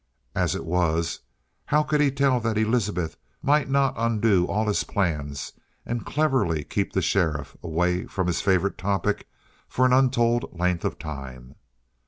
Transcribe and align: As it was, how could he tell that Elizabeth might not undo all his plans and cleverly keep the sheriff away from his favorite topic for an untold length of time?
As 0.33 0.55
it 0.55 0.65
was, 0.65 1.19
how 1.65 1.83
could 1.83 2.01
he 2.01 2.09
tell 2.09 2.39
that 2.39 2.57
Elizabeth 2.57 3.17
might 3.43 3.69
not 3.69 3.93
undo 3.95 4.47
all 4.47 4.65
his 4.65 4.83
plans 4.83 5.53
and 5.85 6.03
cleverly 6.07 6.63
keep 6.63 6.93
the 6.93 7.03
sheriff 7.03 7.55
away 7.61 8.07
from 8.07 8.25
his 8.25 8.41
favorite 8.41 8.79
topic 8.79 9.27
for 9.67 9.85
an 9.85 9.93
untold 9.93 10.57
length 10.59 10.85
of 10.85 10.97
time? 10.97 11.53